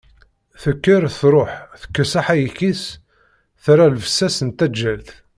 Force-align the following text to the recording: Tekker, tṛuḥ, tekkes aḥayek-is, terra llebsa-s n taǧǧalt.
Tekker, 0.61 1.01
tṛuḥ, 1.19 1.51
tekkes 1.81 2.13
aḥayek-is, 2.19 2.83
terra 3.63 3.85
llebsa-s 3.91 4.37
n 4.47 4.49
taǧǧalt. 4.57 5.09